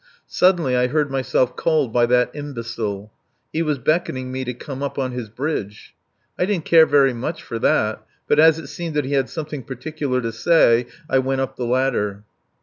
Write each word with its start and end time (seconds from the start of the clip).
Suddenly 0.25 0.75
I 0.75 0.87
heard 0.87 1.11
myself 1.11 1.55
called 1.55 1.93
by 1.93 2.07
that 2.07 2.31
imbecile. 2.33 3.13
He 3.53 3.61
was 3.61 3.77
beckoning 3.77 4.31
me 4.31 4.43
to 4.45 4.53
come 4.55 4.81
up 4.81 4.97
on 4.97 5.11
his 5.11 5.29
bridge. 5.29 5.93
I 6.39 6.45
didn't 6.47 6.65
care 6.65 6.87
very 6.87 7.13
much 7.13 7.43
for 7.43 7.59
that, 7.59 8.03
but 8.27 8.39
as 8.39 8.57
it 8.57 8.65
seemed 8.65 8.95
that 8.95 9.05
he 9.05 9.13
had 9.13 9.29
something 9.29 9.61
particular 9.61 10.19
to 10.19 10.31
say 10.31 10.87
I 11.07 11.19
went 11.19 11.41
up 11.41 11.55
the 11.55 11.67
ladder. 11.67 12.23